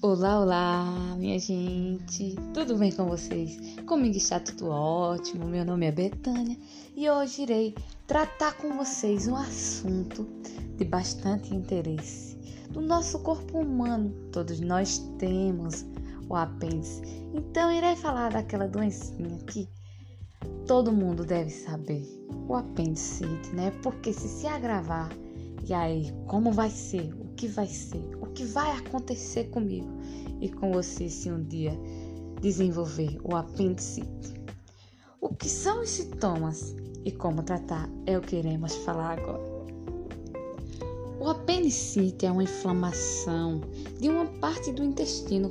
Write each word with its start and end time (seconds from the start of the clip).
Olá, 0.00 0.38
olá, 0.38 1.16
minha 1.18 1.40
gente! 1.40 2.36
Tudo 2.54 2.76
bem 2.76 2.92
com 2.92 3.06
vocês? 3.06 3.58
Comigo 3.84 4.16
está 4.16 4.38
tudo 4.38 4.68
ótimo. 4.68 5.44
Meu 5.48 5.64
nome 5.64 5.86
é 5.86 5.90
Betânia 5.90 6.56
e 6.94 7.10
hoje 7.10 7.42
irei 7.42 7.74
tratar 8.06 8.52
com 8.58 8.76
vocês 8.76 9.26
um 9.26 9.34
assunto 9.34 10.24
de 10.76 10.84
bastante 10.84 11.52
interesse. 11.52 12.36
Do 12.70 12.80
nosso 12.80 13.18
corpo 13.24 13.58
humano, 13.58 14.14
todos 14.30 14.60
nós 14.60 14.98
temos 15.18 15.84
o 16.28 16.36
apêndice. 16.36 17.02
Então, 17.34 17.72
irei 17.72 17.96
falar 17.96 18.30
daquela 18.30 18.68
doencinha 18.68 19.36
que 19.48 19.68
todo 20.64 20.92
mundo 20.92 21.24
deve 21.24 21.50
saber: 21.50 22.06
o 22.46 22.54
apendicite, 22.54 23.50
né? 23.52 23.72
Porque 23.82 24.12
se 24.12 24.28
se 24.28 24.46
agravar, 24.46 25.10
e 25.66 25.74
aí, 25.74 26.12
como 26.28 26.52
vai 26.52 26.70
ser? 26.70 27.12
Que 27.38 27.46
vai 27.46 27.68
ser? 27.68 28.02
O 28.20 28.26
que 28.26 28.44
vai 28.44 28.68
acontecer 28.78 29.44
comigo 29.44 29.86
e 30.40 30.48
com 30.48 30.72
você 30.72 31.08
se 31.08 31.30
um 31.30 31.40
dia 31.40 31.70
desenvolver 32.42 33.16
o 33.22 33.36
apendicite? 33.36 34.34
O 35.20 35.32
que 35.32 35.48
são 35.48 35.82
os 35.82 35.88
sintomas 35.88 36.74
e 37.04 37.12
como 37.12 37.44
tratar 37.44 37.88
é 38.06 38.18
o 38.18 38.20
que 38.20 38.34
iremos 38.34 38.74
falar 38.78 39.20
agora. 39.20 39.40
O 41.20 41.28
apendicite 41.28 42.26
é 42.26 42.32
uma 42.32 42.42
inflamação 42.42 43.60
de 44.00 44.08
uma 44.08 44.26
parte 44.40 44.72
do 44.72 44.82
intestino 44.82 45.48